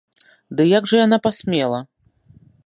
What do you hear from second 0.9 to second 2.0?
жа яна пасмела?!